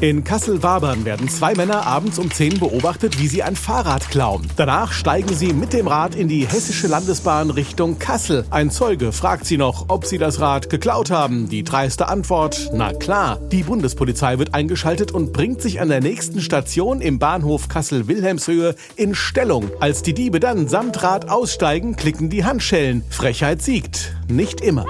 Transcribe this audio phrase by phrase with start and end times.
[0.00, 4.46] In Kassel-Wabern werden zwei Männer abends um 10 beobachtet, wie sie ein Fahrrad klauen.
[4.56, 8.46] Danach steigen sie mit dem Rad in die hessische Landesbahn Richtung Kassel.
[8.48, 11.50] Ein Zeuge fragt sie noch, ob sie das Rad geklaut haben.
[11.50, 13.40] Die dreiste Antwort, na klar.
[13.52, 19.14] Die Bundespolizei wird eingeschaltet und bringt sich an der nächsten Station im Bahnhof Kassel-Wilhelmshöhe in
[19.14, 19.70] Stellung.
[19.80, 23.04] Als die Diebe dann samt Rad aussteigen, klicken die Handschellen.
[23.10, 24.16] Frechheit siegt.
[24.28, 24.86] Nicht immer.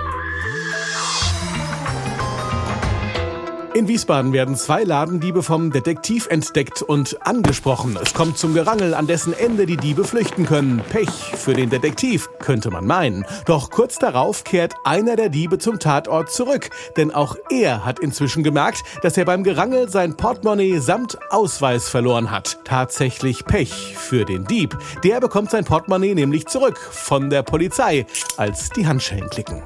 [3.72, 7.96] In Wiesbaden werden zwei Ladendiebe vom Detektiv entdeckt und angesprochen.
[8.02, 10.82] Es kommt zum Gerangel, an dessen Ende die Diebe flüchten können.
[10.90, 13.24] Pech für den Detektiv, könnte man meinen.
[13.46, 16.70] Doch kurz darauf kehrt einer der Diebe zum Tatort zurück.
[16.96, 22.32] Denn auch er hat inzwischen gemerkt, dass er beim Gerangel sein Portemonnaie samt Ausweis verloren
[22.32, 22.58] hat.
[22.64, 24.76] Tatsächlich Pech für den Dieb.
[25.04, 28.04] Der bekommt sein Portemonnaie nämlich zurück von der Polizei,
[28.36, 29.62] als die Handschellen klicken.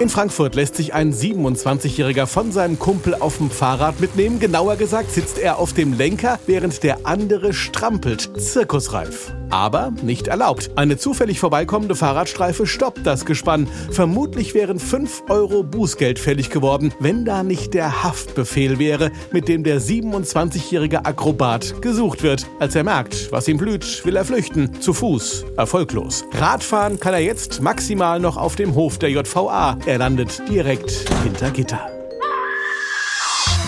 [0.00, 4.40] In Frankfurt lässt sich ein 27-Jähriger von seinem Kumpel auf dem Fahrrad mitnehmen.
[4.40, 8.30] Genauer gesagt sitzt er auf dem Lenker, während der andere strampelt.
[8.40, 9.34] Zirkusreif.
[9.50, 10.70] Aber nicht erlaubt.
[10.76, 13.68] Eine zufällig vorbeikommende Fahrradstreife stoppt das Gespann.
[13.90, 19.64] Vermutlich wären 5 Euro Bußgeld fällig geworden, wenn da nicht der Haftbefehl wäre, mit dem
[19.64, 22.46] der 27-jährige Akrobat gesucht wird.
[22.58, 24.80] Als er merkt, was ihm blüht, will er flüchten.
[24.80, 25.44] Zu Fuß.
[25.56, 26.24] Erfolglos.
[26.32, 29.78] Radfahren kann er jetzt maximal noch auf dem Hof der JVA.
[29.86, 30.90] Er landet direkt
[31.22, 31.80] hinter Gitter.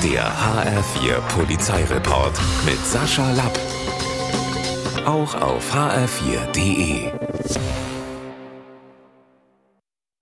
[0.02, 2.32] Der HR4 Polizeireport
[2.66, 3.71] mit Sascha Lapp
[5.06, 7.12] auch auf hr4.de.